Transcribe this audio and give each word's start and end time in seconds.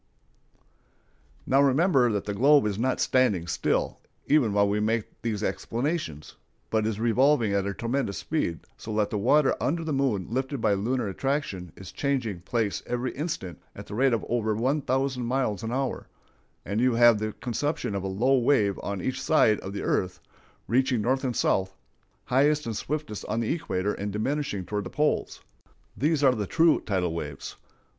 Now 1.45 1.61
remember 1.61 2.11
that 2.11 2.25
the 2.25 2.33
globe 2.33 2.65
is 2.65 2.79
not 2.79 2.99
standing 2.99 3.45
still, 3.45 3.99
even 4.25 4.51
while 4.51 4.67
we 4.67 4.79
make 4.79 5.21
these 5.21 5.43
explanations, 5.43 6.37
but 6.71 6.87
is 6.87 6.99
revolving 6.99 7.53
at 7.53 7.67
a 7.67 7.73
tremendous 7.75 8.17
speed, 8.17 8.61
so 8.77 8.95
that 8.95 9.11
the 9.11 9.19
water 9.19 9.55
under 9.61 9.83
the 9.83 9.93
moon 9.93 10.25
lifted 10.27 10.59
by 10.59 10.73
lunar 10.73 11.07
attraction 11.07 11.71
is 11.75 11.91
changing 11.91 12.41
place 12.41 12.81
every 12.87 13.11
instant 13.11 13.61
at 13.75 13.85
the 13.85 13.93
rate 13.93 14.11
of 14.11 14.25
over 14.27 14.55
one 14.55 14.81
thousand 14.81 15.25
miles 15.27 15.61
an 15.61 15.71
hour, 15.71 16.07
and 16.65 16.81
you 16.81 16.95
have 16.95 17.19
the 17.19 17.33
conception 17.33 17.93
of 17.93 18.01
a 18.01 18.07
low 18.07 18.39
wave 18.39 18.79
on 18.81 19.03
each 19.03 19.21
side 19.21 19.59
of 19.59 19.71
the 19.71 19.83
earth, 19.83 20.19
reaching 20.67 21.03
north 21.03 21.23
and 21.23 21.35
south, 21.35 21.75
highest 22.25 22.65
and 22.65 22.75
swiftest 22.75 23.23
on 23.25 23.39
the 23.39 23.53
equator 23.53 23.93
and 23.93 24.11
diminishing 24.11 24.65
toward 24.65 24.83
the 24.83 24.89
poles. 24.89 25.41
These 25.95 26.23
are 26.23 26.33
the 26.33 26.47
true 26.47 26.81
tidal 26.83 27.13
waves. 27.13 27.55